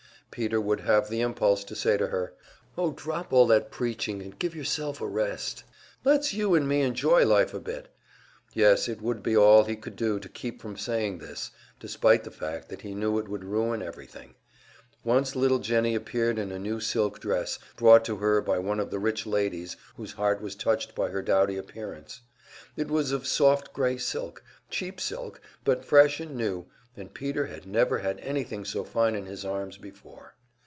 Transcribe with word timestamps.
Peter 0.33 0.61
would 0.61 0.79
have 0.79 1.09
the 1.09 1.19
impulse 1.19 1.61
to 1.65 1.75
say 1.75 1.97
to 1.97 2.07
her: 2.07 2.33
"Oh, 2.77 2.93
drop 2.95 3.33
all 3.33 3.45
that 3.47 3.69
preaching, 3.69 4.21
and 4.21 4.39
give 4.39 4.55
yourself 4.55 5.01
a 5.01 5.05
rest! 5.05 5.65
Let's 6.05 6.33
you 6.33 6.55
and 6.55 6.65
me 6.69 6.83
enjoy 6.83 7.25
life 7.25 7.53
a 7.53 7.59
bit." 7.59 7.93
Yes, 8.53 8.87
it 8.87 9.01
would 9.01 9.21
be 9.21 9.35
all 9.35 9.65
he 9.65 9.75
could 9.75 9.97
do 9.97 10.21
to 10.21 10.29
keep 10.29 10.61
from 10.61 10.77
saying 10.77 11.17
this 11.17 11.51
despite 11.81 12.23
the 12.23 12.31
fact 12.31 12.69
that 12.69 12.79
he 12.79 12.95
knew 12.95 13.19
it 13.19 13.27
would 13.27 13.43
ruin 13.43 13.81
everything. 13.81 14.35
Once 15.03 15.35
little 15.35 15.59
Jennie 15.59 15.95
appeared 15.95 16.39
in 16.39 16.49
a 16.49 16.57
new 16.57 16.79
silk 16.79 17.19
dress, 17.19 17.59
brought 17.75 18.05
to 18.05 18.15
her 18.15 18.39
by 18.39 18.57
one 18.57 18.79
of 18.79 18.89
the 18.89 18.99
rich 18.99 19.25
ladies 19.25 19.75
whose 19.97 20.13
heart 20.13 20.39
was 20.41 20.55
touched 20.55 20.95
by 20.95 21.09
her 21.09 21.21
dowdy 21.21 21.57
appearance. 21.57 22.21
It 22.77 22.89
was 22.89 23.11
of 23.11 23.27
soft 23.27 23.73
grey 23.73 23.97
silk 23.97 24.41
cheap 24.69 25.01
silk, 25.01 25.41
but 25.65 25.83
fresh 25.83 26.21
and 26.21 26.37
new, 26.37 26.67
and 26.97 27.13
Peter 27.13 27.45
had 27.45 27.65
never 27.65 27.99
had 27.99 28.19
anything 28.19 28.65
so 28.65 28.83
fine 28.83 29.15
in 29.15 29.25
his 29.25 29.45
arms 29.45 29.77
before. 29.77 30.35